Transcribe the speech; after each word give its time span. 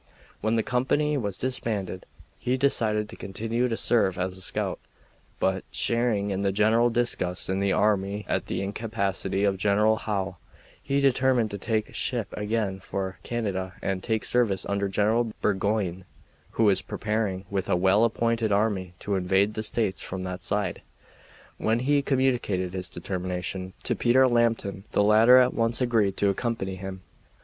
When 0.39 0.55
the 0.55 0.63
company 0.63 1.15
was 1.15 1.37
disbanded 1.37 2.07
he 2.39 2.57
decided 2.57 3.07
to 3.09 3.15
continue 3.15 3.67
to 3.67 3.77
serve 3.77 4.17
as 4.17 4.35
a 4.35 4.41
scout, 4.41 4.79
but, 5.39 5.63
sharing 5.69 6.31
in 6.31 6.41
the 6.41 6.51
general 6.51 6.89
disgust 6.89 7.49
in 7.51 7.59
the 7.59 7.71
army 7.71 8.25
at 8.27 8.47
the 8.47 8.63
incapacity 8.63 9.43
of 9.43 9.57
General 9.57 9.97
Howe, 9.97 10.37
he 10.81 11.01
determined 11.01 11.51
to 11.51 11.59
take 11.59 11.93
ship 11.93 12.29
again 12.35 12.79
for 12.79 13.19
Canada 13.21 13.75
and 13.79 14.01
take 14.01 14.25
service 14.25 14.65
under 14.65 14.89
General 14.89 15.33
Burgoyne, 15.39 16.05
who 16.53 16.63
was 16.63 16.81
preparing 16.81 17.45
with 17.51 17.69
a 17.69 17.75
well 17.75 18.03
appointed 18.03 18.51
army 18.51 18.95
to 19.01 19.13
invade 19.13 19.53
the 19.53 19.61
States 19.61 20.01
from 20.01 20.23
that 20.23 20.41
side. 20.41 20.81
When 21.59 21.77
he 21.77 22.01
communicated 22.01 22.73
his 22.73 22.89
determination 22.89 23.73
to 23.83 23.95
Peter 23.95 24.27
Lambton 24.27 24.83
the 24.93 25.03
latter 25.03 25.37
at 25.37 25.53
once 25.53 25.79
agreed 25.79 26.17
to 26.17 26.29
accompany 26.29 26.75
him. 26.75 27.01